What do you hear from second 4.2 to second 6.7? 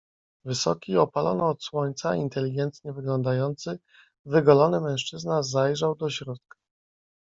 wygolony mężczyzna zajrzał do środka."